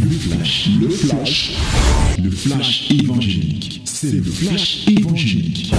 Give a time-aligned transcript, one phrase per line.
[0.00, 1.58] Le flash, le flash,
[2.22, 3.82] le flash évangélique.
[3.84, 5.74] C'est le flash évangélique.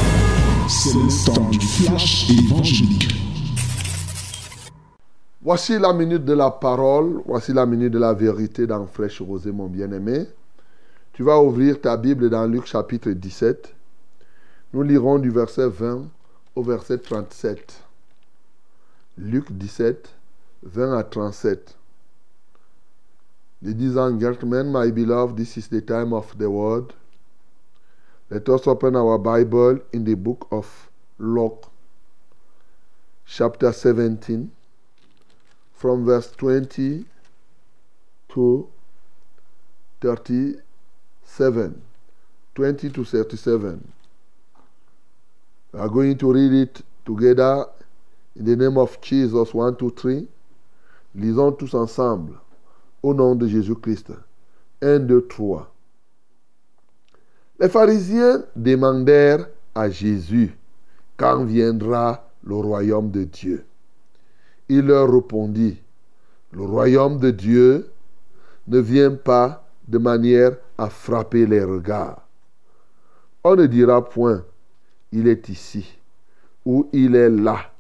[0.68, 3.08] C'est le du flash évangélique.
[5.42, 9.52] Voici la minute de la parole, voici la minute de la vérité dans Fraîche Rosée,
[9.52, 10.26] mon bien-aimé.
[11.14, 13.74] Tu vas ouvrir ta Bible dans Luc chapitre 17.
[14.74, 16.06] Nous lirons du verset 20
[16.56, 17.82] au verset 37.
[19.18, 20.10] Luc 17,
[20.64, 21.77] 20 à 37.
[23.60, 26.94] Ladies and gentlemen, my beloved, this is the time of the word.
[28.30, 31.72] Let us open our Bible in the book of Luke,
[33.26, 34.52] chapter 17,
[35.74, 37.06] from verse 20
[38.30, 38.70] to
[40.02, 41.82] 37.
[42.54, 43.92] 20 to 37.
[45.72, 47.66] We are going to read it together
[48.36, 49.52] in the name of Jesus.
[49.52, 50.28] 1, 2, 3.
[51.16, 52.36] Lisons tous ensemble.
[53.04, 54.12] Au nom de Jésus-Christ.
[54.82, 55.74] 1, 2, 3.
[57.60, 60.56] Les pharisiens demandèrent à Jésus
[61.16, 63.66] quand viendra le royaume de Dieu?
[64.70, 65.82] Il leur répondit,
[66.52, 67.90] le royaume de Dieu
[68.68, 72.28] ne vient pas de manière à frapper les regards.
[73.44, 74.44] On ne dira point,
[75.12, 75.98] il est ici
[76.66, 77.72] ou il est là,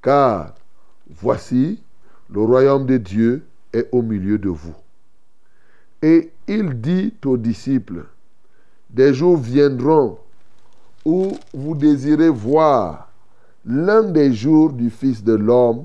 [0.00, 0.54] car
[1.08, 1.82] voici,
[2.30, 4.74] le royaume de Dieu est au milieu de vous.
[6.02, 8.04] Et il dit aux disciples,
[8.90, 10.18] des jours viendront
[11.04, 13.08] où vous désirez voir
[13.64, 15.84] l'un des jours du Fils de l'homme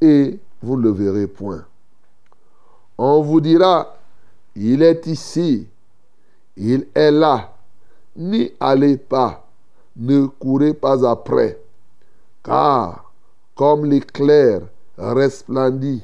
[0.00, 1.64] et vous ne le verrez point.
[2.98, 3.96] On vous dira,
[4.54, 5.66] il est ici,
[6.56, 7.54] il est là,
[8.16, 9.46] n'y allez pas,
[9.96, 11.58] ne courez pas après,
[12.42, 13.12] car
[13.54, 14.62] comme l'éclair
[14.98, 16.02] resplendit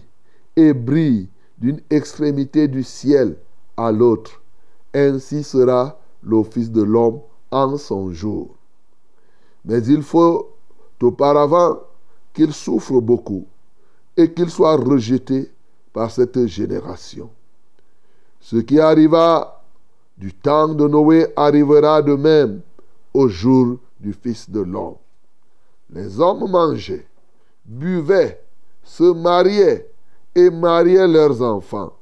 [0.59, 3.37] et brille d'une extrémité du ciel
[3.77, 4.43] à l'autre,
[4.93, 7.21] ainsi sera le Fils de l'homme
[7.53, 8.57] en son jour.
[9.65, 10.51] Mais il faut
[11.01, 11.79] auparavant
[12.35, 13.47] qu'il souffre beaucoup
[14.17, 15.49] et qu'il soit rejeté
[15.93, 17.31] par cette génération.
[18.41, 19.63] Ce qui arriva
[20.17, 22.63] du temps de Noé arrivera de même
[23.15, 24.97] au jour du Fils de l'homme.
[25.91, 27.07] Les hommes mangeaient,
[27.65, 28.43] buvaient,
[28.83, 29.89] se mariaient
[30.39, 31.95] et mariaient leurs enfants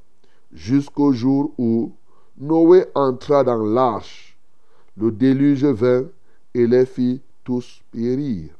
[0.52, 1.92] jusqu'au jour où
[2.36, 4.36] Noé entra dans l'arche.
[4.98, 6.04] Le déluge vint
[6.54, 8.50] et les fit tous périr.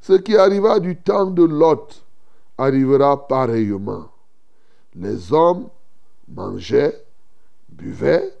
[0.00, 2.04] Ce qui arriva du temps de Lot
[2.56, 4.08] arrivera pareillement.
[4.94, 5.68] Les hommes
[6.26, 7.04] mangeaient,
[7.68, 8.32] buvaient,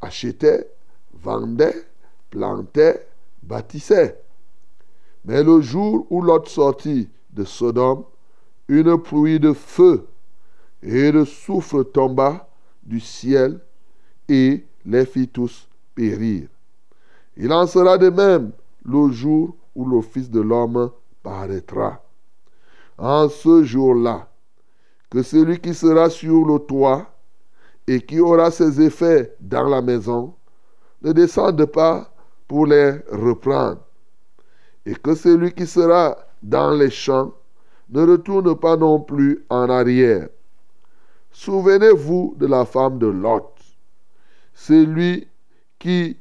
[0.00, 0.68] achetaient,
[1.14, 1.84] vendaient,
[2.30, 3.08] plantaient,
[3.42, 4.22] bâtissaient.
[5.24, 8.04] Mais le jour où Lot sortit de Sodome,
[8.68, 10.06] une pluie de feu
[10.82, 12.48] et de soufre tomba
[12.82, 13.60] du ciel
[14.28, 16.48] et les fit tous périr.
[17.36, 18.52] Il en sera de même
[18.84, 20.90] le jour où le Fils de l'homme
[21.22, 22.02] paraîtra.
[22.96, 24.28] En ce jour-là,
[25.10, 27.06] que celui qui sera sur le toit
[27.86, 30.34] et qui aura ses effets dans la maison
[31.02, 32.12] ne descende pas
[32.46, 33.80] pour les reprendre,
[34.84, 37.32] et que celui qui sera dans les champs
[37.90, 40.28] ne retourne pas non plus en arrière.
[41.30, 43.54] Souvenez-vous de la femme de Lot.
[44.54, 45.28] Celui
[45.78, 46.16] qui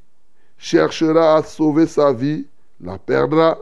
[0.58, 2.46] cherchera à sauver sa vie
[2.80, 3.58] la perdra,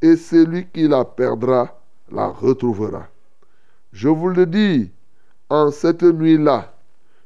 [0.00, 1.78] et celui qui la perdra
[2.10, 3.08] la retrouvera.
[3.92, 4.90] Je vous le dis,
[5.50, 6.72] en cette nuit-là,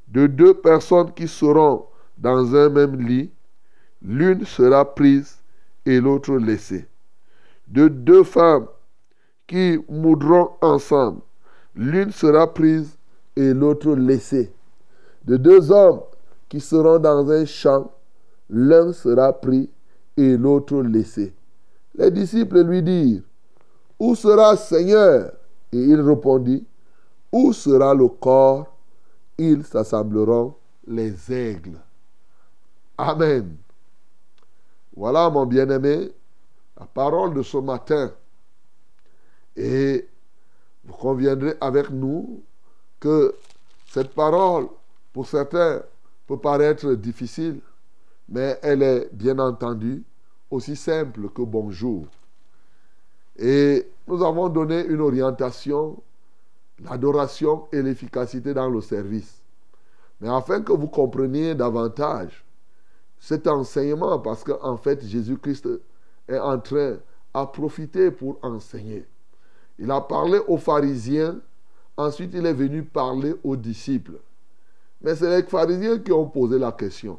[0.08, 1.86] de deux personnes qui seront
[2.18, 3.30] dans un même lit,
[4.02, 5.38] l'une sera prise
[5.86, 6.86] et l'autre laissée.
[7.68, 8.66] De deux femmes
[9.52, 11.20] qui moudront ensemble,
[11.74, 12.96] l'une sera prise
[13.36, 14.50] et l'autre laissée.
[15.26, 16.00] De deux hommes
[16.48, 17.91] qui seront dans un champ,
[18.48, 19.68] l'un sera pris
[20.16, 21.34] et l'autre laissé.
[21.94, 23.20] Les disciples lui dirent,
[23.98, 25.32] Où sera Seigneur?
[25.70, 26.64] Et il répondit,
[27.30, 28.74] Où sera le corps?
[29.36, 30.54] Ils s'assembleront
[30.86, 31.78] les aigles.
[32.97, 33.54] Amen.
[34.97, 36.10] Voilà, mon bien-aimé,
[36.80, 38.12] la parole de ce matin.
[39.57, 40.09] Et
[40.84, 42.43] vous conviendrez avec nous
[42.99, 43.34] que
[43.89, 44.69] cette parole,
[45.13, 45.83] pour certains,
[46.27, 47.60] peut paraître difficile,
[48.28, 50.04] mais elle est bien entendu
[50.51, 52.07] aussi simple que bonjour.
[53.37, 56.03] Et nous avons donné une orientation,
[56.83, 59.43] l'adoration et l'efficacité dans le service.
[60.21, 62.45] Mais afin que vous compreniez davantage
[63.19, 65.69] cet enseignement, parce qu'en fait Jésus-Christ
[66.28, 66.97] est en train
[67.34, 69.07] à profiter pour enseigner.
[69.82, 71.40] Il a parlé aux pharisiens,
[71.96, 74.20] ensuite il est venu parler aux disciples.
[75.00, 77.18] Mais c'est les pharisiens qui ont posé la question.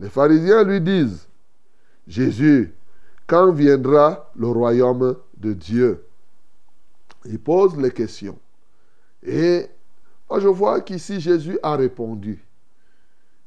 [0.00, 1.28] Les pharisiens lui disent,
[2.06, 2.74] Jésus,
[3.26, 6.06] quand viendra le royaume de Dieu?
[7.26, 8.38] Il pose les questions.
[9.22, 9.66] Et
[10.30, 12.42] moi, je vois qu'ici, Jésus a répondu.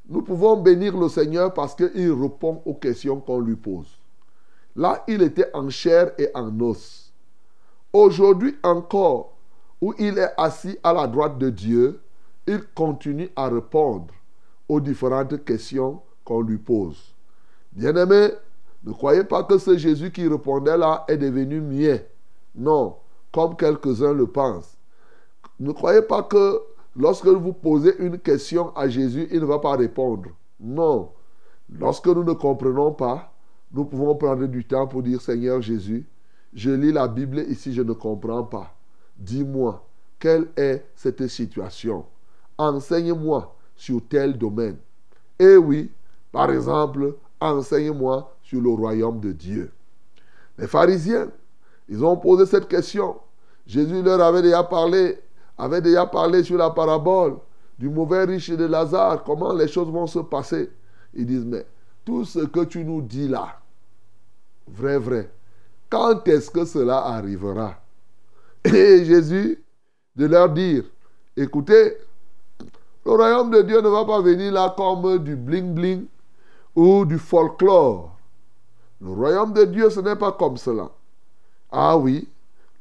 [0.08, 3.98] Nous pouvons bénir le Seigneur parce qu'il répond aux questions qu'on lui pose.
[4.76, 7.07] Là, il était en chair et en os.
[8.00, 9.34] Aujourd'hui encore,
[9.82, 12.00] où il est assis à la droite de Dieu,
[12.46, 14.14] il continue à répondre
[14.70, 17.16] aux différentes questions qu'on lui pose.
[17.72, 18.34] Bien-aimé,
[18.84, 21.98] ne croyez pas que ce Jésus qui répondait là est devenu mien.
[22.54, 22.98] Non,
[23.32, 24.78] comme quelques-uns le pensent.
[25.60, 26.62] Ne croyez pas que
[26.96, 30.30] lorsque vous posez une question à Jésus, il ne va pas répondre.
[30.60, 31.10] Non.
[31.68, 33.34] Lorsque nous ne comprenons pas,
[33.74, 36.06] nous pouvons prendre du temps pour dire Seigneur Jésus,
[36.58, 38.74] je lis la Bible ici, je ne comprends pas.
[39.16, 39.88] Dis-moi,
[40.18, 42.04] quelle est cette situation?
[42.58, 44.78] Enseigne-moi sur tel domaine.
[45.38, 45.92] Et oui,
[46.32, 49.72] par exemple, enseigne-moi sur le royaume de Dieu.
[50.58, 51.30] Les pharisiens,
[51.88, 53.18] ils ont posé cette question.
[53.68, 55.20] Jésus leur avait déjà parlé,
[55.60, 57.38] avait déjà parlé sur la parabole
[57.78, 60.72] du mauvais riche et de Lazare, comment les choses vont se passer.
[61.14, 61.68] Ils disent, mais
[62.04, 63.60] tout ce que tu nous dis là,
[64.68, 65.30] vrai, vrai,
[65.90, 67.76] quand est-ce que cela arrivera?
[68.66, 69.64] Et Jésus,
[70.16, 70.84] de leur dire,
[71.36, 71.98] écoutez,
[73.06, 76.06] le royaume de Dieu ne va pas venir là comme du bling-bling
[76.76, 78.18] ou du folklore.
[79.00, 80.90] Le royaume de Dieu, ce n'est pas comme cela.
[81.72, 82.28] Ah oui,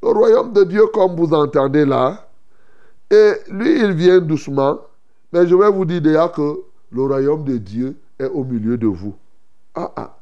[0.01, 2.27] le royaume de Dieu, comme vous entendez là,
[3.09, 4.79] et lui, il vient doucement,
[5.31, 6.61] mais je vais vous dire déjà que
[6.91, 9.15] le royaume de Dieu est au milieu de vous.
[9.75, 10.17] Ah ah,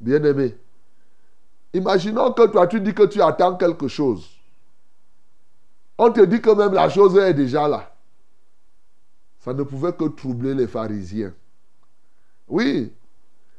[0.00, 0.54] bien aimé.
[1.72, 4.28] Imaginons que toi, tu dis que tu attends quelque chose.
[5.98, 7.92] On te dit que même la chose est déjà là.
[9.40, 11.32] Ça ne pouvait que troubler les pharisiens.
[12.48, 12.92] Oui,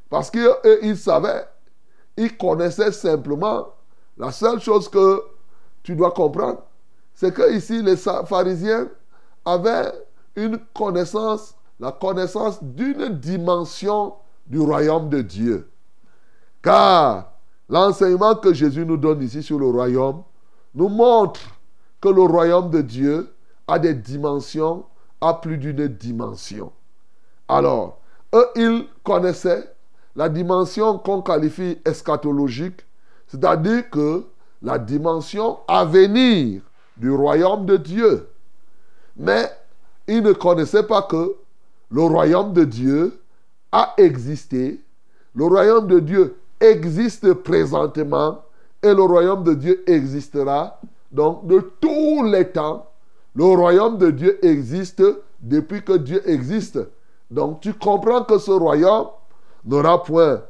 [0.10, 1.48] parce qu'ils savaient,
[2.16, 3.68] ils connaissaient simplement.
[4.18, 5.22] La seule chose que
[5.84, 6.64] tu dois comprendre,
[7.14, 8.90] c'est que ici, les pharisiens
[9.46, 9.92] avaient
[10.36, 14.16] une connaissance, la connaissance d'une dimension
[14.46, 15.70] du royaume de Dieu.
[16.62, 17.32] Car
[17.70, 20.24] l'enseignement que Jésus nous donne ici sur le royaume
[20.74, 21.40] nous montre
[22.02, 23.34] que le royaume de Dieu
[23.68, 24.86] a des dimensions,
[25.20, 26.72] a plus d'une dimension.
[27.48, 28.00] Alors,
[28.34, 29.74] eux, ils connaissaient
[30.16, 32.86] la dimension qu'on qualifie eschatologique,
[33.28, 34.26] c'est-à-dire que
[34.62, 36.62] la dimension à venir
[36.98, 38.30] du royaume de Dieu.
[39.16, 39.50] Mais
[40.08, 41.36] ils ne connaissaient pas que
[41.90, 43.20] le royaume de Dieu
[43.72, 44.82] a existé,
[45.36, 48.42] le royaume de Dieu existe présentement
[48.82, 50.80] et le royaume de Dieu existera.
[51.12, 52.88] Donc de tous les temps,
[53.36, 55.04] le royaume de Dieu existe
[55.40, 56.80] depuis que Dieu existe.
[57.30, 59.08] Donc tu comprends que ce royaume
[59.66, 60.42] n'aura point,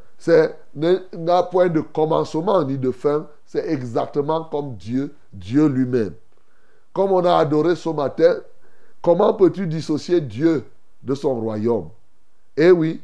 [1.14, 3.28] n'a point de commencement ni de fin.
[3.46, 6.14] C'est exactement comme Dieu, Dieu lui-même.
[6.94, 8.38] Comme on a adoré ce matin,
[9.02, 10.66] comment peux-tu dissocier Dieu
[11.04, 11.90] de son royaume?
[12.56, 13.02] Eh oui,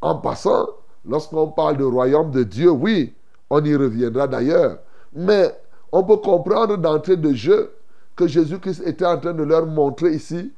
[0.00, 0.66] en passant,
[1.04, 3.14] lorsqu'on parle de royaume de Dieu, oui,
[3.48, 4.78] on y reviendra d'ailleurs.
[5.12, 5.50] Mais
[5.92, 7.72] on peut comprendre d'entrée de jeu
[8.16, 10.52] que Jésus-Christ était en train de leur montrer ici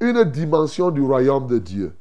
[0.00, 1.92] une dimension du royaume de Dieu.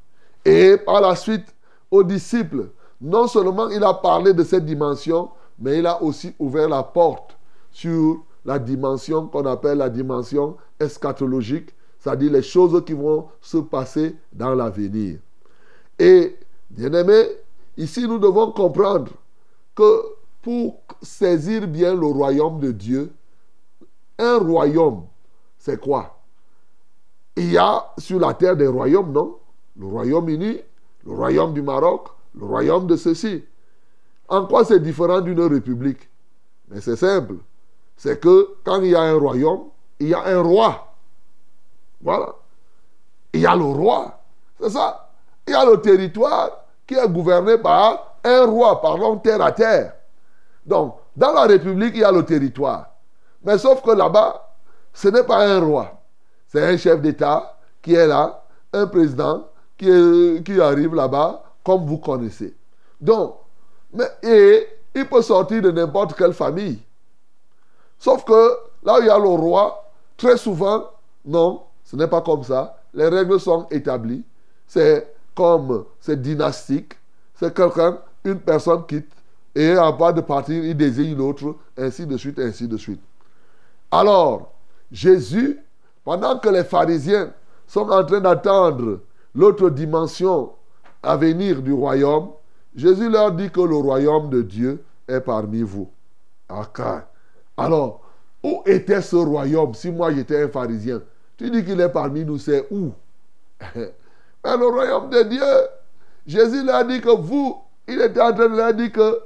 [0.45, 1.55] Et par la suite,
[1.89, 2.69] aux disciples,
[3.01, 5.29] non seulement il a parlé de cette dimension,
[5.59, 7.37] mais il a aussi ouvert la porte
[7.71, 14.15] sur la dimension qu'on appelle la dimension eschatologique, c'est-à-dire les choses qui vont se passer
[14.31, 15.19] dans l'avenir.
[15.99, 16.37] Et,
[16.69, 17.25] bien aimé,
[17.77, 19.11] ici nous devons comprendre
[19.75, 20.01] que
[20.41, 23.13] pour saisir bien le royaume de Dieu,
[24.17, 25.05] un royaume,
[25.57, 26.19] c'est quoi?
[27.35, 29.37] Il y a sur la terre des royaumes, non?
[29.79, 30.59] Le Royaume-Uni,
[31.05, 33.43] le royaume du Maroc, le royaume de ceci.
[34.27, 36.09] En quoi c'est différent d'une république?
[36.69, 37.35] Mais c'est simple.
[37.95, 39.65] C'est que quand il y a un royaume,
[39.99, 40.93] il y a un roi.
[42.01, 42.35] Voilà.
[43.33, 44.19] Il y a le roi.
[44.59, 45.11] C'est ça.
[45.47, 49.93] Il y a le territoire qui est gouverné par un roi, parlons terre à terre.
[50.65, 52.87] Donc, dans la République, il y a le territoire.
[53.43, 54.49] Mais sauf que là-bas,
[54.93, 56.01] ce n'est pas un roi.
[56.47, 62.55] C'est un chef d'État qui est là, un président qui, arrive là-bas, comme vous connaissez.
[62.99, 63.35] Donc,
[63.93, 66.79] mais, et il peut sortir de n'importe quelle famille.
[67.99, 70.89] Sauf que là où il y a le roi, très souvent,
[71.25, 72.77] non, ce n'est pas comme ça.
[72.93, 74.23] Les règles sont établies.
[74.65, 76.93] C'est comme, c'est dynastique.
[77.35, 79.13] C'est quelqu'un, une personne quitte
[79.57, 83.01] et avant de partir, il désigne l'autre, ainsi de suite, ainsi de suite.
[83.89, 84.53] Alors,
[84.91, 85.59] Jésus,
[86.03, 87.33] pendant que les pharisiens
[87.65, 88.99] sont en train d'attendre
[89.33, 90.51] l'autre dimension
[91.01, 92.33] à venir du royaume,
[92.75, 95.89] Jésus leur dit que le royaume de Dieu est parmi vous.
[97.57, 98.01] Alors,
[98.43, 101.01] où était ce royaume si moi j'étais un pharisien?
[101.35, 102.91] Tu dis qu'il est parmi nous, c'est où?
[104.55, 105.43] Le royaume de Dieu,
[106.25, 109.19] Jésus leur dit que vous, il était en train de leur dire que,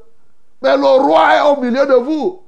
[0.61, 2.43] mais le roi est au milieu de vous.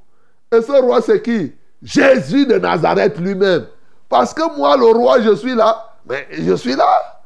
[0.52, 1.52] Et ce roi, c'est qui?
[1.82, 3.66] Jésus de Nazareth lui-même.
[4.08, 5.96] Parce que moi, le roi, je suis là.
[6.08, 7.22] Mais je suis là.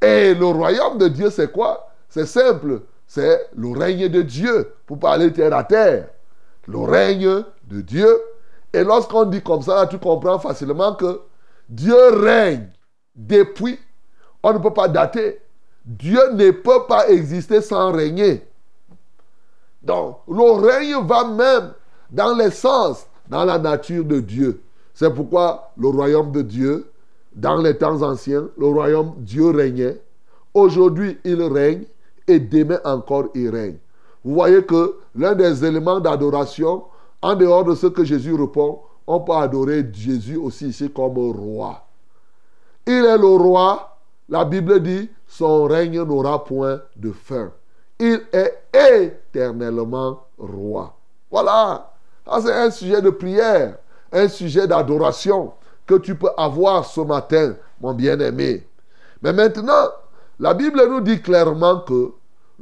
[0.00, 1.90] Et le royaume de Dieu, c'est quoi?
[2.08, 2.82] C'est simple.
[3.06, 4.72] C'est le règne de Dieu.
[4.86, 6.08] Pour parler terre à terre.
[6.66, 8.20] Le règne de Dieu.
[8.72, 11.20] Et lorsqu'on dit comme ça, tu comprends facilement que
[11.68, 12.68] Dieu règne
[13.14, 13.78] depuis.
[14.44, 15.40] On ne peut pas dater.
[15.84, 18.46] Dieu ne peut pas exister sans régner.
[19.82, 21.72] Donc, le règne va même
[22.10, 24.60] dans l'essence, dans la nature de Dieu.
[24.92, 26.90] C'est pourquoi le royaume de Dieu,
[27.34, 30.00] dans les temps anciens, le royaume Dieu régnait.
[30.52, 31.84] Aujourd'hui, il règne
[32.28, 33.76] et demain encore, il règne.
[34.24, 36.84] Vous voyez que l'un des éléments d'adoration,
[37.22, 41.82] en dehors de ce que Jésus répond, on peut adorer Jésus aussi ici comme roi.
[42.86, 43.93] Il est le roi,
[44.28, 47.52] la Bible dit, son règne n'aura point de fin.
[47.98, 50.96] Il est éternellement roi.
[51.30, 51.92] Voilà.
[52.42, 53.76] c'est un sujet de prière,
[54.12, 55.52] un sujet d'adoration
[55.86, 58.66] que tu peux avoir ce matin, mon bien-aimé.
[59.22, 59.88] Mais maintenant,
[60.38, 62.12] la Bible nous dit clairement que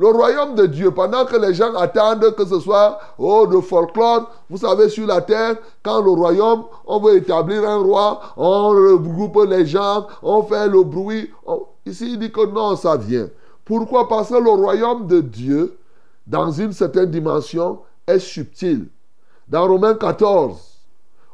[0.03, 4.57] le royaume de Dieu, pendant que les gens attendent que ce soit oh, folklore, vous
[4.57, 9.65] savez, sur la terre, quand le royaume, on veut établir un roi, on regroupe les
[9.65, 11.31] gens, on fait le bruit.
[11.87, 13.29] Ici, il dit que non, ça vient.
[13.65, 14.09] Pourquoi?
[14.09, 15.79] Parce que le royaume de Dieu,
[16.27, 18.89] dans une certaine dimension, est subtil.
[19.47, 20.59] Dans Romains 14,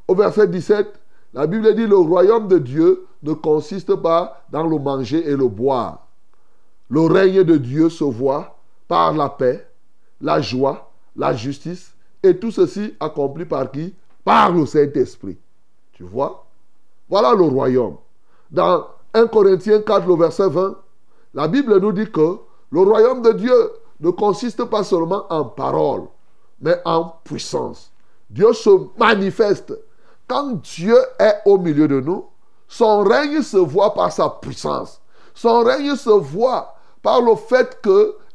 [0.08, 0.88] au verset 17,
[1.32, 5.48] la Bible dit le royaume de Dieu ne consiste pas dans le manger et le
[5.48, 6.06] boire.
[6.90, 8.57] Le règne de Dieu se voit
[8.88, 9.68] par la paix,
[10.21, 13.95] la joie, la justice, et tout ceci accompli par qui?
[14.25, 15.38] Par le Saint-Esprit.
[15.92, 16.47] Tu vois?
[17.09, 17.97] Voilà le royaume.
[18.50, 20.76] Dans 1 Corinthiens 4, le verset 20,
[21.35, 22.38] la Bible nous dit que
[22.71, 26.04] le royaume de Dieu ne consiste pas seulement en parole,
[26.61, 27.92] mais en puissance.
[28.30, 29.78] Dieu se manifeste.
[30.26, 32.26] Quand Dieu est au milieu de nous,
[32.68, 35.00] son règne se voit par sa puissance.
[35.35, 37.80] Son règne se voit par le fait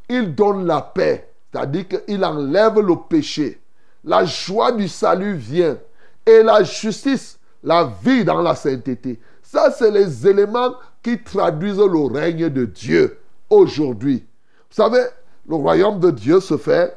[0.08, 3.60] qu'il donne la paix, c'est-à-dire qu'il enlève le péché.
[4.04, 5.78] La joie du salut vient.
[6.26, 9.20] Et la justice, la vie dans la sainteté.
[9.42, 13.18] Ça, c'est les éléments qui traduisent le règne de Dieu
[13.50, 14.24] aujourd'hui.
[14.70, 15.04] Vous savez,
[15.46, 16.96] le royaume de Dieu se fait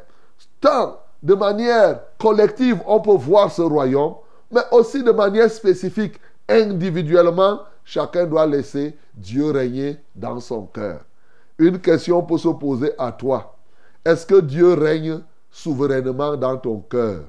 [0.61, 4.15] tant de manière collective, on peut voir ce royaume,
[4.51, 11.01] mais aussi de manière spécifique, individuellement, chacun doit laisser Dieu régner dans son cœur.
[11.59, 13.55] Une question peut se poser à toi.
[14.05, 17.23] Est-ce que Dieu règne souverainement dans ton cœur?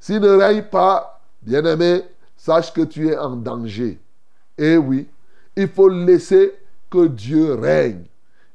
[0.00, 2.02] S'il ne règne pas, bien-aimé,
[2.36, 4.00] sache que tu es en danger.
[4.56, 5.08] Eh oui,
[5.56, 6.54] il faut laisser
[6.90, 8.04] que Dieu règne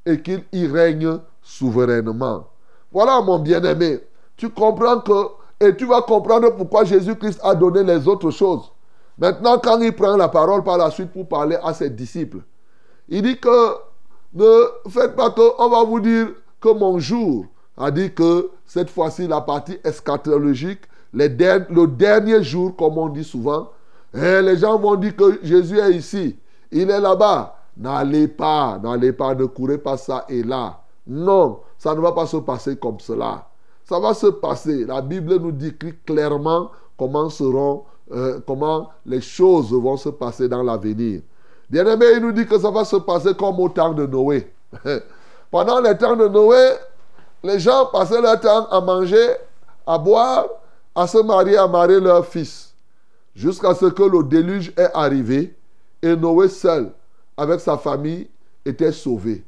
[0.05, 2.47] et qu'il y règne souverainement.
[2.91, 3.99] Voilà mon bien-aimé.
[4.35, 5.27] Tu comprends que,
[5.59, 8.71] et tu vas comprendre pourquoi Jésus-Christ a donné les autres choses.
[9.17, 12.39] Maintenant, quand il prend la parole par la suite pour parler à ses disciples,
[13.09, 13.88] il dit que
[14.33, 16.27] ne faites pas que on va vous dire
[16.61, 17.45] que mon jour
[17.77, 20.81] a dit que cette fois-ci la partie eschatologique,
[21.13, 23.69] le dernier jour, comme on dit souvent,
[24.13, 26.35] eh, les gens vont dire que Jésus est ici,
[26.71, 27.55] il est là-bas.
[27.77, 30.81] N'allez pas, n'allez pas, ne courez pas ça et là.
[31.07, 33.47] Non, ça ne va pas se passer comme cela.
[33.85, 34.85] Ça va se passer.
[34.85, 35.73] La Bible nous dit
[36.05, 41.21] clairement comment seront, euh, comment les choses vont se passer dans l'avenir.
[41.69, 44.51] Bien aimé, il nous dit que ça va se passer comme au temps de Noé.
[45.51, 46.73] Pendant le temps de Noé,
[47.43, 49.35] les gens passaient leur temps à manger,
[49.85, 50.47] à boire,
[50.95, 52.73] à se marier, à marier leurs fils.
[53.35, 55.55] Jusqu'à ce que le déluge est arrivé
[56.01, 56.91] et Noé seul,
[57.37, 58.27] avec sa famille,
[58.65, 59.43] était sauvé.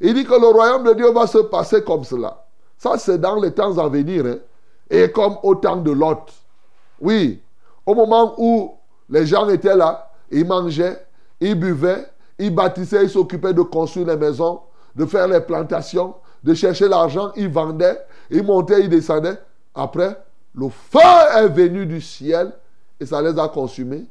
[0.00, 2.44] Il dit que le royaume de Dieu va se passer comme cela.
[2.76, 4.24] Ça, c'est dans les temps à venir.
[4.26, 4.36] Hein.
[4.90, 6.32] Et comme au temps de Lot.
[7.00, 7.40] Oui,
[7.84, 8.74] au moment où
[9.08, 11.04] les gens étaient là, ils mangeaient,
[11.40, 12.06] ils buvaient,
[12.38, 14.60] ils bâtissaient, ils s'occupaient de construire les maisons,
[14.94, 17.98] de faire les plantations, de chercher l'argent, ils vendaient,
[18.30, 19.38] ils montaient, ils descendaient.
[19.74, 20.16] Après,
[20.54, 21.00] le feu
[21.36, 22.52] est venu du ciel
[23.00, 24.06] et ça les a consumés.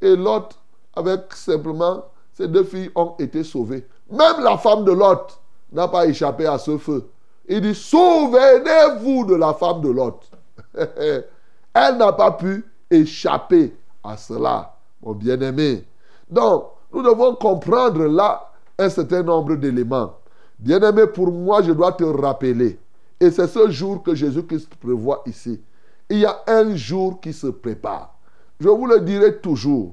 [0.00, 0.56] Et Lot,
[0.94, 3.86] avec simplement ces deux filles, ont été sauvées.
[4.10, 5.40] Même la femme de Lot
[5.72, 7.10] n'a pas échappé à ce feu.
[7.48, 10.20] Il dit, souvenez-vous de la femme de Lot.
[11.74, 15.84] Elle n'a pas pu échapper à cela, mon bien-aimé.
[16.30, 20.14] Donc, Nous devons comprendre là un certain nombre d'éléments.
[20.58, 22.78] Bien-aimé, pour moi, je dois te rappeler,
[23.20, 25.60] et c'est ce jour que Jésus-Christ prévoit ici.
[26.08, 28.14] Il y a un jour qui se prépare.
[28.58, 29.92] Je vous le dirai toujours.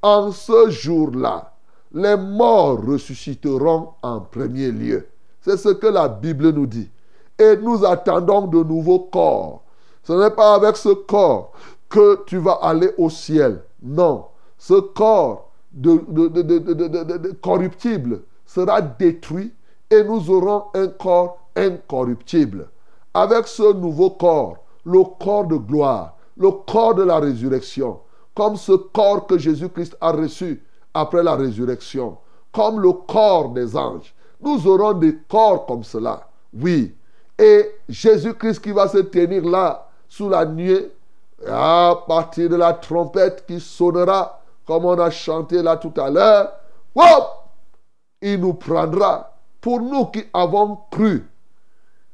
[0.00, 1.52] En ce jour-là,
[1.92, 5.06] les morts ressusciteront en premier lieu.
[5.40, 6.88] C'est ce que la Bible nous dit.
[7.38, 9.62] Et nous attendons de nouveaux corps.
[10.02, 11.52] Ce n'est pas avec ce corps
[11.88, 13.62] que tu vas aller au ciel.
[13.82, 14.26] Non.
[14.58, 15.45] Ce corps
[15.76, 19.52] de, corruptible sera détruit
[19.90, 22.68] et nous aurons un corps incorruptible.
[23.14, 28.00] Avec ce nouveau corps, le corps de gloire, le corps de la résurrection,
[28.34, 32.18] comme ce corps que Jésus-Christ a reçu après la résurrection,
[32.52, 34.14] comme le corps des anges.
[34.40, 36.28] Nous aurons des corps comme cela.
[36.52, 36.94] Oui.
[37.38, 40.90] Et Jésus-Christ qui va se tenir là, sous la nuée,
[41.46, 46.52] à partir de la trompette qui sonnera, comme on a chanté là tout à l'heure,
[48.20, 51.28] il nous prendra pour nous qui avons cru.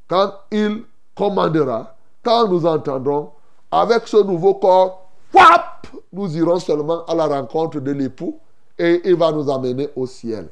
[0.07, 0.83] Quand il
[1.15, 3.31] commandera, quand nous entendrons,
[3.71, 5.09] avec ce nouveau corps,
[6.11, 8.39] nous irons seulement à la rencontre de l'époux
[8.77, 10.49] et il va nous amener au ciel.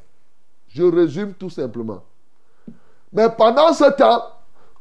[0.70, 2.02] Je résume tout simplement.
[3.14, 4.24] Mais pendant ce temps,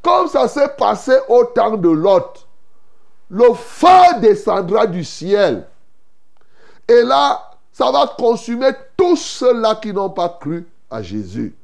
[0.02, 2.46] comme ça s'est passé au temps de Lot,
[3.28, 5.66] le feu descendra du ciel.
[6.90, 11.56] Et là, ça va consumer tous ceux-là qui n'ont pas cru à Jésus.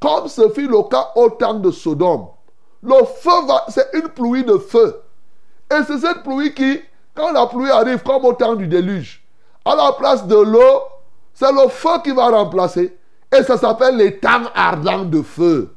[0.00, 2.28] Comme ce fut le cas au temps de Sodome.
[2.80, 5.02] Le feu va, c'est une pluie de feu.
[5.72, 6.80] Et c'est cette pluie qui,
[7.16, 9.24] quand la pluie arrive, comme au temps du déluge,
[9.64, 10.82] à la place de l'eau,
[11.34, 12.96] c'est le feu qui va remplacer.
[13.36, 15.74] Et ça s'appelle les temps ardents de feu.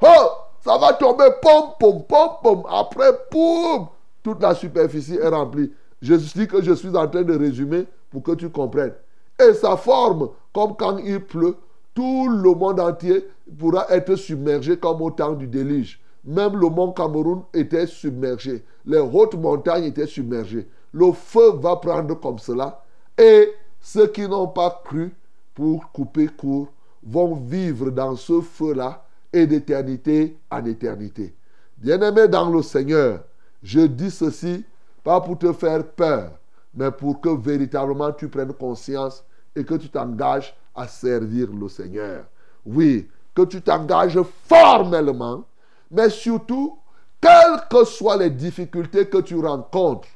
[0.00, 0.30] Oh,
[0.64, 2.62] ça va tomber, pom, pom, pom, pom.
[2.70, 3.88] Après, poum,
[4.22, 5.70] toute la superficie est remplie.
[6.02, 8.94] Je que je suis en train de résumer pour que tu comprennes.
[9.40, 11.56] Et ça forme, comme quand il pleut,
[11.94, 13.28] tout le monde entier
[13.58, 16.00] pourra être submergé comme au temps du déluge.
[16.24, 18.64] Même le mont Cameroun était submergé.
[18.84, 20.68] Les hautes montagnes étaient submergées.
[20.92, 22.82] Le feu va prendre comme cela.
[23.16, 25.14] Et ceux qui n'ont pas cru
[25.54, 26.68] pour couper court
[27.04, 31.34] vont vivre dans ce feu-là et d'éternité en éternité.
[31.78, 33.20] Bien-aimé dans le Seigneur,
[33.62, 34.64] je dis ceci
[35.02, 36.30] pas pour te faire peur,
[36.74, 42.24] mais pour que véritablement tu prennes conscience et que tu t'engages à servir le Seigneur.
[42.64, 45.44] Oui, que tu t'engages formellement,
[45.90, 46.78] mais surtout,
[47.20, 50.08] quelles que soient les difficultés que tu rencontres,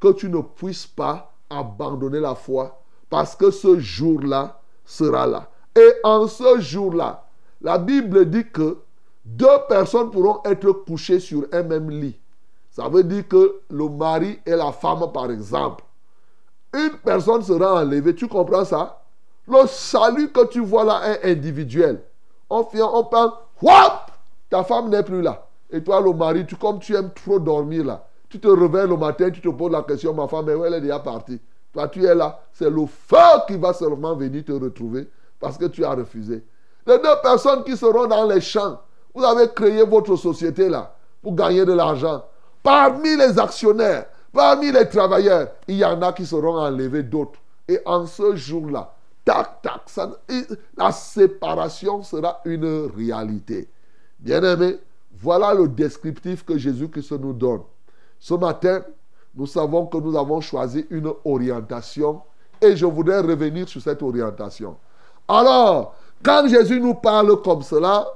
[0.00, 5.48] que tu ne puisses pas abandonner la foi, parce que ce jour-là sera là.
[5.74, 7.24] Et en ce jour-là,
[7.60, 8.78] la Bible dit que
[9.24, 12.18] deux personnes pourront être couchées sur un même lit.
[12.76, 15.82] Ça veut dire que le mari et la femme, par exemple,
[16.74, 18.14] une personne sera enlevée.
[18.14, 19.02] Tu comprends ça?
[19.48, 22.02] Le salut que tu vois là est individuel.
[22.50, 23.32] On on parle,
[24.50, 25.46] ta femme n'est plus là.
[25.70, 28.98] Et toi, le mari, tu, comme tu aimes trop dormir là, tu te réveilles le
[28.98, 31.40] matin, tu te poses la question, ma femme, elle est déjà partie?
[31.72, 32.40] Toi, tu es là.
[32.52, 35.08] C'est le feu qui va seulement venir te retrouver
[35.40, 36.44] parce que tu as refusé.
[36.86, 38.78] Les deux personnes qui seront dans les champs,
[39.14, 42.22] vous avez créé votre société là pour gagner de l'argent.
[42.66, 47.38] Parmi les actionnaires, parmi les travailleurs, il y en a qui seront enlevés d'autres.
[47.68, 48.92] Et en ce jour-là,
[49.24, 49.82] tac, tac,
[50.76, 53.68] la séparation sera une réalité.
[54.18, 54.80] Bien-aimés,
[55.16, 57.60] voilà le descriptif que Jésus-Christ nous donne.
[58.18, 58.82] Ce matin,
[59.36, 62.20] nous savons que nous avons choisi une orientation
[62.60, 64.76] et je voudrais revenir sur cette orientation.
[65.28, 68.08] Alors, quand Jésus nous parle comme cela,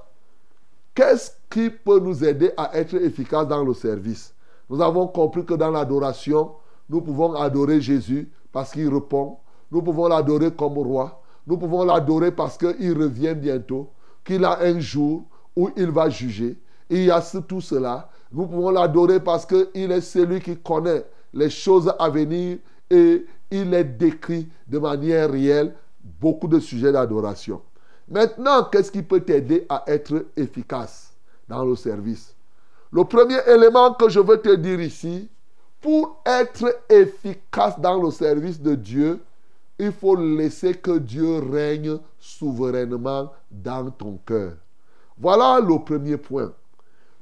[0.93, 4.35] qu'est-ce qui peut nous aider à être efficace dans le service?
[4.71, 6.53] Nous avons compris que dans l'adoration,
[6.89, 9.39] nous pouvons adorer Jésus parce qu'il répond.
[9.73, 11.21] Nous pouvons l'adorer comme roi.
[11.47, 13.91] Nous pouvons l'adorer parce qu'il revient bientôt,
[14.25, 15.25] qu'il a un jour
[15.57, 16.57] où il va juger.
[16.89, 18.09] il y a tout cela.
[18.33, 21.05] Nous pouvons l'adorer parce qu'il est celui qui connaît
[21.35, 25.75] les choses à venir et il est décrit de manière réelle
[26.21, 27.61] beaucoup de sujets d'adoration.
[28.09, 31.13] Maintenant, qu'est-ce qui peut t'aider à être efficace
[31.49, 32.35] dans le service?
[32.93, 35.29] Le premier élément que je veux te dire ici,
[35.81, 39.23] pour être efficace dans le service de Dieu,
[39.79, 44.53] il faut laisser que Dieu règne souverainement dans ton cœur.
[45.17, 46.53] Voilà le premier point.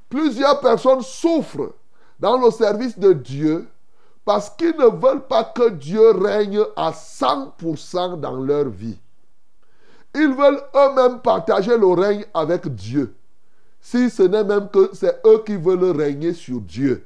[0.09, 1.73] Plusieurs personnes souffrent
[2.19, 3.67] dans le service de Dieu
[4.25, 8.99] parce qu'ils ne veulent pas que Dieu règne à 100% dans leur vie.
[10.15, 13.15] Ils veulent eux-mêmes partager le règne avec Dieu
[13.81, 17.05] si ce n'est même que c'est eux qui veulent régner sur Dieu.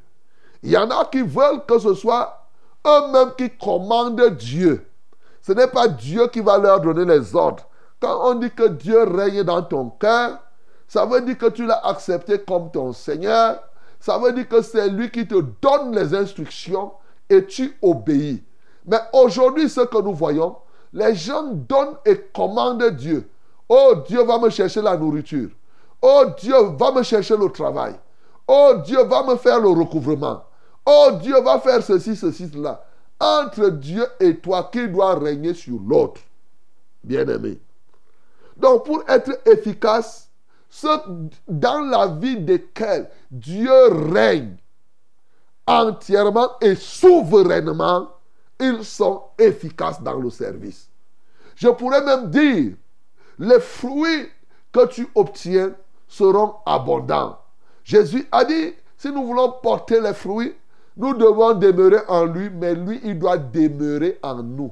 [0.61, 2.47] Il y en a qui veulent que ce soit
[2.85, 4.85] eux-mêmes qui commandent Dieu.
[5.41, 7.67] Ce n'est pas Dieu qui va leur donner les ordres.
[7.99, 10.39] Quand on dit que Dieu règne dans ton cœur,
[10.87, 13.59] ça veut dire que tu l'as accepté comme ton Seigneur.
[13.99, 16.91] Ça veut dire que c'est lui qui te donne les instructions
[17.29, 18.43] et tu obéis.
[18.85, 20.57] Mais aujourd'hui, ce que nous voyons,
[20.91, 23.29] les gens donnent et commandent Dieu.
[23.69, 25.49] Oh, Dieu va me chercher la nourriture.
[26.05, 27.95] Oh, Dieu va me chercher le travail.
[28.45, 30.43] Oh, Dieu va me faire le recouvrement.
[30.85, 32.83] Oh, Dieu va faire ceci, ceci, cela.
[33.17, 36.19] Entre Dieu et toi, qui doit régner sur l'autre
[37.05, 37.57] Bien-aimé.
[38.57, 40.29] Donc, pour être efficace,
[40.69, 40.99] ceux
[41.47, 43.71] dans la vie desquels Dieu
[44.11, 44.57] règne
[45.65, 48.09] entièrement et souverainement,
[48.59, 50.89] ils sont efficaces dans le service.
[51.55, 52.73] Je pourrais même dire,
[53.39, 54.27] les fruits
[54.73, 55.73] que tu obtiens
[56.13, 57.39] seront abondants.
[57.83, 60.53] Jésus a dit, si nous voulons porter les fruits,
[60.95, 64.71] nous devons demeurer en lui, mais lui, il doit demeurer en nous.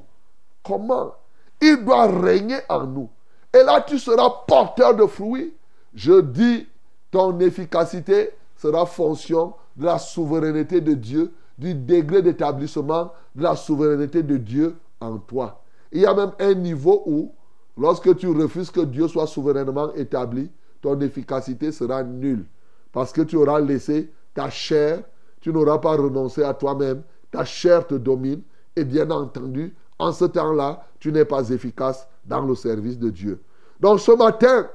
[0.62, 1.12] Comment?
[1.60, 3.10] Il doit régner en nous.
[3.52, 5.52] Et là, tu seras porteur de fruits.
[5.94, 6.68] Je dis,
[7.10, 14.22] ton efficacité sera fonction de la souveraineté de Dieu, du degré d'établissement de la souveraineté
[14.22, 15.60] de Dieu en toi.
[15.90, 17.32] Il y a même un niveau où,
[17.76, 20.48] lorsque tu refuses que Dieu soit souverainement établi,
[20.82, 22.44] ton efficacité sera nulle.
[22.92, 25.02] Parce que tu auras laissé ta chair,
[25.40, 28.42] tu n'auras pas renoncé à toi-même, ta chair te domine,
[28.76, 33.40] et bien entendu, en ce temps-là, tu n'es pas efficace dans le service de Dieu.
[33.80, 34.68] Donc ce matin,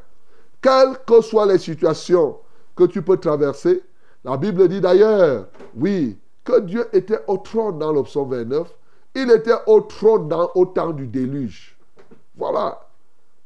[0.61, 2.37] quelles que soient les situations
[2.75, 3.83] que tu peux traverser,
[4.23, 8.67] la Bible dit d'ailleurs, oui, que Dieu était au trône dans le 29,
[9.15, 11.77] il était au trône dans, au temps du déluge.
[12.35, 12.86] Voilà.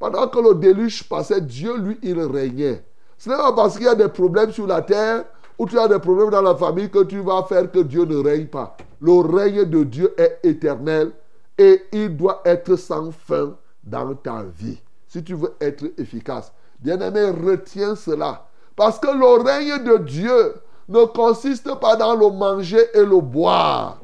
[0.01, 2.83] Pendant que le déluge passait, Dieu, lui, il régnait.
[3.19, 5.25] Ce n'est pas parce qu'il y a des problèmes sur la terre
[5.59, 8.17] ou tu as des problèmes dans la famille que tu vas faire que Dieu ne
[8.17, 8.75] règne pas.
[8.99, 11.11] Le règne de Dieu est éternel
[11.55, 14.81] et il doit être sans fin dans ta vie.
[15.07, 16.51] Si tu veux être efficace.
[16.79, 18.47] Bien-aimé, retiens cela.
[18.75, 20.55] Parce que le règne de Dieu
[20.89, 23.99] ne consiste pas dans le manger et le boire.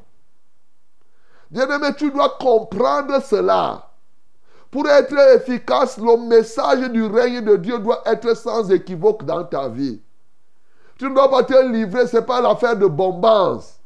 [1.50, 3.87] Bien-aimé, tu dois comprendre cela.
[4.72, 9.70] Pour être efficace, le message du règne de Dieu doit être sans équivoque dans ta
[9.70, 10.02] vie.
[10.98, 13.80] Tu ne dois pas te livrer, ce n'est pas l'affaire de bombance.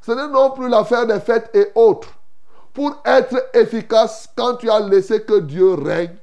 [0.00, 2.08] Ce n'est non plus l'affaire des fêtes et autres.
[2.72, 6.16] Pour être efficace, quand tu as laissé que Dieu règne,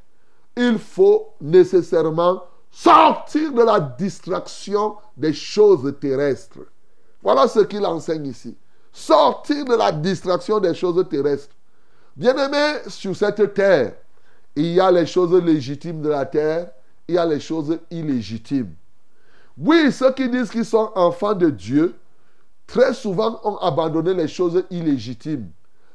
[0.57, 6.59] il faut nécessairement sortir de la distraction des choses terrestres.
[7.21, 8.57] Voilà ce qu'il enseigne ici.
[8.91, 11.54] Sortir de la distraction des choses terrestres.
[12.15, 13.93] Bien-aimé, sur cette terre,
[14.55, 16.69] il y a les choses légitimes de la terre,
[17.07, 18.73] il y a les choses illégitimes.
[19.57, 21.95] Oui, ceux qui disent qu'ils sont enfants de Dieu,
[22.67, 25.49] très souvent ont abandonné les choses illégitimes,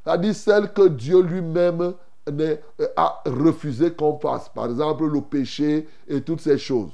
[0.05, 1.95] c'est-à-dire celles que Dieu lui-même
[2.29, 2.57] euh,
[2.97, 6.93] a refusé qu'on fasse, par exemple le péché et toutes ces choses.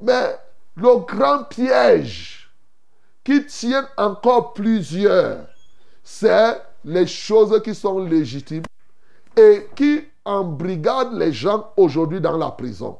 [0.00, 0.36] Mais
[0.76, 2.50] le grand piège
[3.24, 5.46] qui tient encore plusieurs,
[6.02, 8.62] c'est les choses qui sont légitimes
[9.36, 12.98] et qui embrigadent les gens aujourd'hui dans la prison.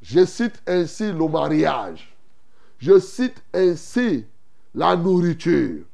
[0.00, 2.16] Je cite ainsi le mariage.
[2.78, 4.26] Je cite ainsi
[4.74, 5.84] la nourriture.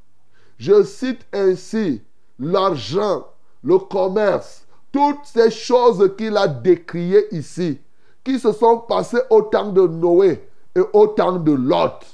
[0.59, 2.03] Je cite ainsi
[2.39, 3.27] l'argent,
[3.63, 7.81] le commerce, toutes ces choses qu'il a décriées ici,
[8.23, 12.05] qui se sont passées au temps de Noé et au temps de Lot.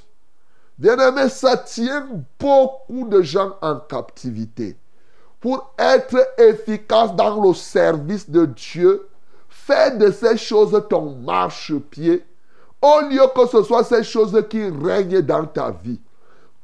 [0.79, 2.09] Bien-aimé, ça tient
[2.39, 4.77] beaucoup de gens en captivité
[5.41, 9.09] pour être efficace dans le service de Dieu,
[9.49, 12.25] fais de ces choses ton marchepied,
[12.83, 16.01] au lieu que ce soit ces choses qui règnent dans ta vie.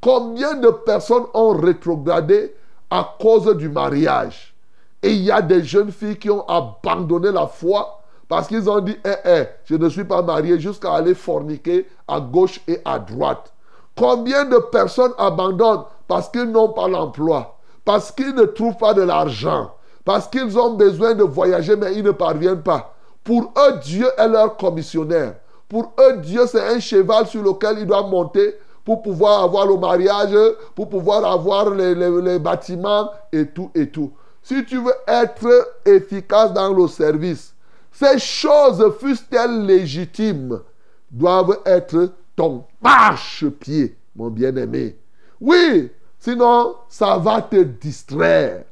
[0.00, 2.54] Combien de personnes ont rétrogradé
[2.90, 4.54] à cause du mariage?
[5.02, 8.80] Et il y a des jeunes filles qui ont abandonné la foi parce qu'ils ont
[8.80, 12.98] dit, eh, eh, je ne suis pas marié jusqu'à aller forniquer à gauche et à
[12.98, 13.52] droite.
[13.96, 17.55] Combien de personnes abandonnent parce qu'ils n'ont pas l'emploi?
[17.86, 19.70] Parce qu'ils ne trouvent pas de l'argent,
[20.04, 22.92] parce qu'ils ont besoin de voyager, mais ils ne parviennent pas.
[23.22, 25.36] Pour eux, Dieu est leur commissionnaire.
[25.68, 29.76] Pour eux, Dieu, c'est un cheval sur lequel ils doivent monter pour pouvoir avoir le
[29.76, 30.36] mariage,
[30.74, 34.12] pour pouvoir avoir les, bâtiments et tout et tout.
[34.42, 37.54] Si tu veux être efficace dans le service,
[37.92, 40.60] ces choses, fussent-elles légitimes,
[41.10, 44.96] doivent être ton marche-pied, mon bien-aimé.
[45.40, 45.90] Oui,
[46.26, 48.64] Sinon, ça va te distraire.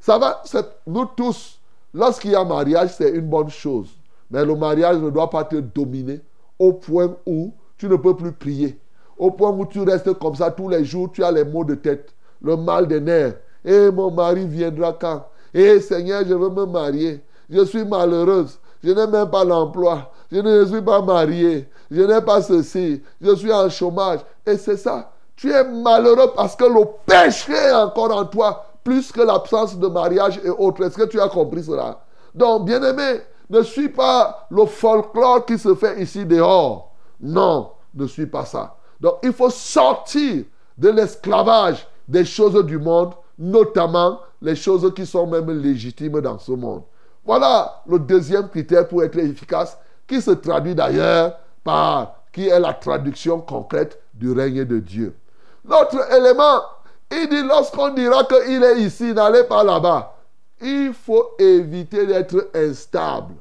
[0.00, 0.42] Ça va,
[0.86, 1.58] nous tous,
[1.92, 3.90] lorsqu'il y a mariage, c'est une bonne chose.
[4.30, 6.22] Mais le mariage ne doit pas te dominer
[6.58, 8.80] au point où tu ne peux plus prier.
[9.18, 11.74] Au point où tu restes comme ça tous les jours, tu as les maux de
[11.74, 13.34] tête, le mal des nerfs.
[13.62, 15.26] Et mon mari viendra quand?
[15.52, 17.22] Et Seigneur, je veux me marier.
[17.50, 18.58] Je suis malheureuse.
[18.82, 20.10] Je n'ai même pas l'emploi.
[20.30, 21.68] Je ne suis pas mariée.
[21.90, 23.02] Je n'ai pas ceci.
[23.20, 24.20] Je suis en chômage.
[24.46, 25.11] Et c'est ça.
[25.42, 29.88] Tu es malheureux parce que le péché est encore en toi, plus que l'absence de
[29.88, 30.84] mariage et autres.
[30.84, 31.98] Est-ce que tu as compris cela?
[32.32, 36.92] Donc, bien-aimé, ne suis pas le folklore qui se fait ici dehors.
[37.20, 38.76] Non, ne suis pas ça.
[39.00, 40.44] Donc, il faut sortir
[40.78, 46.52] de l'esclavage des choses du monde, notamment les choses qui sont même légitimes dans ce
[46.52, 46.84] monde.
[47.24, 49.76] Voilà le deuxième critère pour être efficace,
[50.06, 55.16] qui se traduit d'ailleurs par, qui est la traduction concrète du règne de Dieu.
[55.64, 56.62] L'autre élément,
[57.10, 60.16] il dit lorsqu'on dira qu'il est ici, n'allez pas là-bas.
[60.60, 63.34] Il faut éviter d'être instable.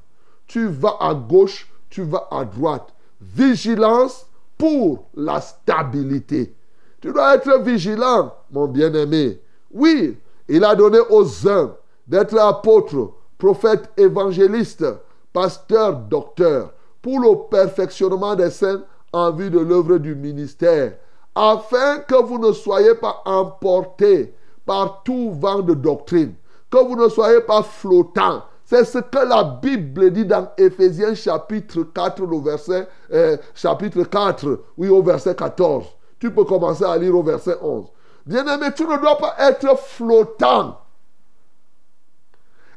[0.47, 2.89] Tu vas à gauche, tu vas à droite.
[3.21, 4.25] Vigilance
[4.57, 6.55] pour la stabilité.
[7.01, 9.41] Tu dois être vigilant, mon bien-aimé.
[9.71, 11.73] Oui, il a donné aux uns
[12.07, 14.85] d'être apôtres, prophètes, évangélistes,
[15.33, 20.93] pasteurs, docteurs, pour le perfectionnement des saints en vue de l'œuvre du ministère,
[21.35, 24.33] afin que vous ne soyez pas emportés
[24.65, 26.33] par tout vent de doctrine,
[26.69, 28.43] que vous ne soyez pas flottants.
[28.65, 34.63] C'est ce que la Bible dit dans Éphésiens chapitre 4, le verset, euh, chapitre 4,
[34.77, 35.85] oui, au verset 14.
[36.19, 37.87] Tu peux commencer à lire au verset 11.
[38.25, 40.79] Bien-aimé, tu ne dois pas être flottant.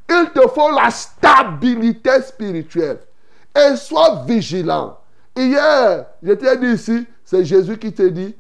[0.09, 3.01] Il te faut la stabilité spirituelle.
[3.57, 4.99] Et sois vigilant.
[5.37, 8.35] Hier, je t'ai dit ici, c'est Jésus qui te dit,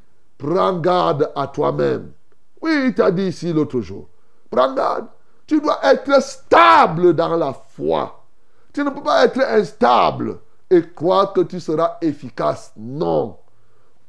[0.45, 2.13] prends garde à toi-même.
[2.61, 4.09] Oui, il t'a dit ici l'autre jour.
[4.51, 5.07] Prends garde.
[5.47, 8.25] Tu dois être stable dans la foi.
[8.73, 10.39] Tu ne peux pas être instable
[10.71, 12.73] et croire que tu seras efficace.
[12.77, 13.39] Non.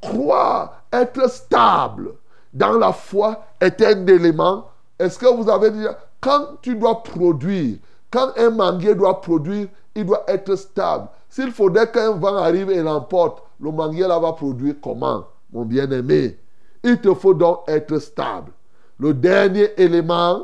[0.02, 2.13] Croire, être stable
[2.54, 4.65] dans la foi est un élément.
[4.98, 5.86] Est-ce que vous avez dit,
[6.21, 7.78] quand tu dois produire,
[8.12, 11.08] quand un manguier doit produire, il doit être stable.
[11.30, 16.38] S'il faudrait qu'un vent arrive et l'emporte, le manguier là va produire comment, mon bien-aimé
[16.84, 18.52] Il te faut donc être stable.
[19.00, 20.44] Le dernier élément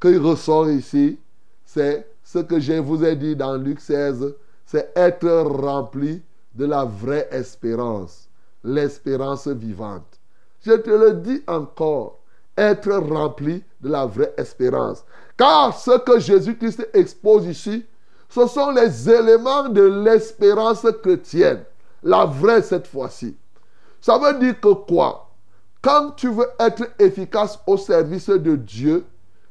[0.00, 1.18] qu'il ressort ici,
[1.64, 6.22] c'est ce que je vous ai dit dans Luc 16, c'est être rempli
[6.54, 8.28] de la vraie espérance,
[8.64, 10.18] l'espérance vivante.
[10.64, 12.18] Je te le dis encore,
[12.56, 15.04] être rempli de la vraie espérance.
[15.36, 17.84] Car ce que Jésus-Christ expose ici,
[18.28, 21.62] ce sont les éléments de l'espérance chrétienne.
[22.02, 23.36] La vraie cette fois-ci.
[24.00, 25.28] Ça veut dire que quoi?
[25.82, 29.06] Quand tu veux être efficace au service de Dieu,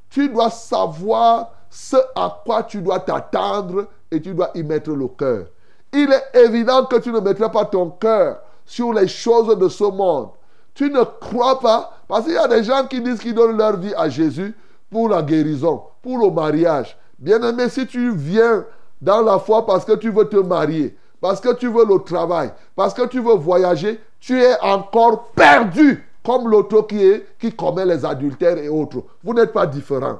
[0.09, 5.07] tu dois savoir ce à quoi tu dois t'attendre et tu dois y mettre le
[5.07, 5.47] cœur.
[5.93, 9.83] Il est évident que tu ne mettras pas ton cœur sur les choses de ce
[9.83, 10.29] monde.
[10.73, 13.77] Tu ne crois pas, parce qu'il y a des gens qui disent qu'ils donnent leur
[13.77, 14.53] vie à Jésus
[14.89, 16.97] pour la guérison, pour le mariage.
[17.17, 18.65] Bien-aimé, si tu viens
[19.01, 22.51] dans la foi parce que tu veux te marier, parce que tu veux le travail,
[22.75, 27.83] parce que tu veux voyager, tu es encore perdu comme l'autre qui, est, qui commet
[27.83, 29.03] les adultères et autres.
[29.23, 30.19] Vous n'êtes pas différents.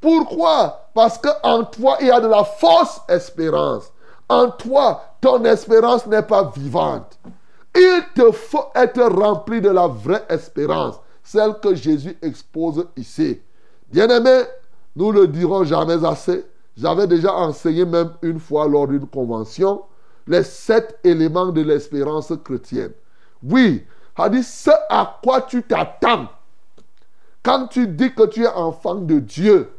[0.00, 0.90] Pourquoi?
[0.94, 3.92] Parce qu'en toi, il y a de la fausse espérance.
[4.28, 7.18] En toi, ton espérance n'est pas vivante.
[7.74, 13.40] Il te faut être rempli de la vraie espérance, celle que Jésus expose ici.
[13.90, 14.42] Bien-aimé,
[14.94, 16.46] nous ne le dirons jamais assez.
[16.76, 19.82] J'avais déjà enseigné même une fois lors d'une convention
[20.26, 22.92] les sept éléments de l'espérance chrétienne.
[23.42, 23.84] Oui,
[24.16, 26.28] a dit ce à quoi tu t'attends.
[27.42, 29.70] Quand tu dis que tu es enfant de Dieu,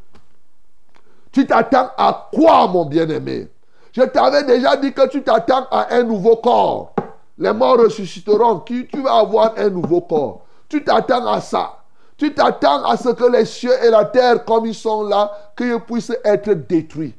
[1.31, 3.49] tu t'attends à quoi, mon bien-aimé?
[3.91, 6.93] Je t'avais déjà dit que tu t'attends à un nouveau corps.
[7.37, 8.59] Les morts ressusciteront.
[8.59, 10.45] Tu vas avoir un nouveau corps?
[10.69, 11.79] Tu t'attends à ça.
[12.17, 15.79] Tu t'attends à ce que les cieux et la terre, comme ils sont là, qu'ils
[15.81, 17.15] puissent être détruits.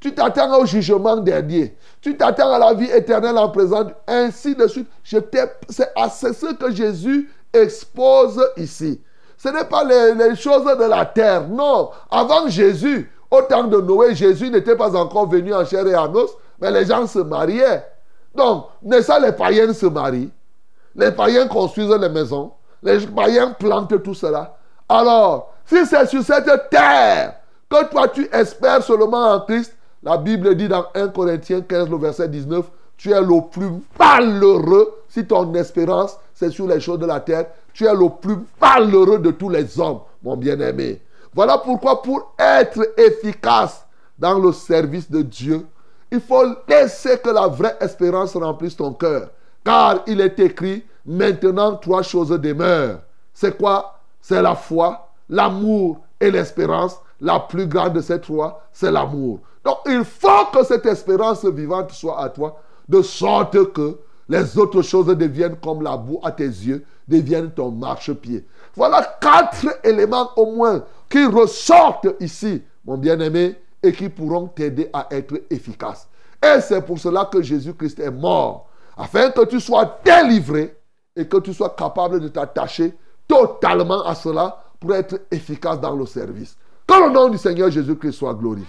[0.00, 1.76] Tu t'attends au jugement dernier.
[2.00, 3.86] Tu t'attends à la vie éternelle en présent.
[4.08, 4.88] Ainsi de suite.
[5.04, 5.92] C'est
[6.32, 9.00] ce que Jésus expose ici.
[9.36, 11.48] Ce n'est pas les, choses de la terre.
[11.48, 11.90] Non.
[12.10, 16.12] Avant Jésus, au temps de Noé, Jésus n'était pas encore venu en chair et en
[16.14, 17.84] os, mais les gens se mariaient.
[18.34, 18.66] Donc,
[19.06, 20.30] pas les païens se marient
[20.94, 22.52] Les païens construisent les maisons.
[22.82, 24.56] Les païens plantent tout cela.
[24.88, 27.34] Alors, si c'est sur cette terre
[27.68, 31.96] que toi tu espères seulement en Christ, la Bible dit dans 1 Corinthiens 15, le
[31.96, 37.06] verset 19, tu es le plus malheureux si ton espérance c'est sur les choses de
[37.06, 37.46] la terre.
[37.74, 41.02] Tu es le plus malheureux de tous les hommes, mon bien-aimé.
[41.34, 43.84] Voilà pourquoi pour être efficace
[44.18, 45.66] dans le service de Dieu,
[46.10, 49.28] il faut laisser que la vraie espérance remplisse ton cœur.
[49.64, 53.00] Car il est écrit, maintenant trois choses demeurent.
[53.32, 54.00] C'est quoi?
[54.20, 57.00] C'est la foi, l'amour et l'espérance.
[57.20, 59.40] la plus grande de ces trois, c'est l'amour.
[59.64, 64.82] Donc il faut que cette espérance vivante soit à toi, de sorte que les autres
[64.82, 68.46] choses deviennent comme la boue à tes yeux, deviennent ton marchepied.
[68.74, 75.08] Voilà quatre éléments au moins qui ressortent ici, mon bien-aimé, et qui pourront t'aider à
[75.10, 76.08] être efficace.
[76.42, 80.76] Et c'est pour cela que Jésus-Christ est mort, afin que tu sois délivré
[81.16, 82.94] et que tu sois capable de t'attacher
[83.26, 86.56] totalement à cela pour être efficace dans le service.
[86.86, 88.68] Que le nom du Seigneur Jésus-Christ soit glorifié.